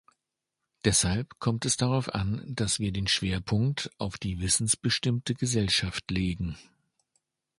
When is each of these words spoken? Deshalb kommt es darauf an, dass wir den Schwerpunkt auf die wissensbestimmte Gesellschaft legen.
Deshalb 0.83 1.37
kommt 1.37 1.63
es 1.63 1.77
darauf 1.77 2.09
an, 2.15 2.43
dass 2.47 2.79
wir 2.79 2.91
den 2.91 3.05
Schwerpunkt 3.05 3.91
auf 3.99 4.17
die 4.17 4.39
wissensbestimmte 4.39 5.35
Gesellschaft 5.35 6.09
legen. 6.09 6.57